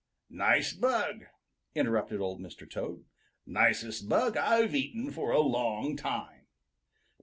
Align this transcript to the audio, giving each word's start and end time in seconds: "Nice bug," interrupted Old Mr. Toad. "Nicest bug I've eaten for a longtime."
"Nice 0.31 0.73
bug," 0.73 1.25
interrupted 1.75 2.21
Old 2.21 2.41
Mr. 2.41 2.67
Toad. 2.67 3.05
"Nicest 3.45 4.09
bug 4.09 4.35
I've 4.35 4.73
eaten 4.73 5.11
for 5.11 5.29
a 5.29 5.41
longtime." 5.41 6.47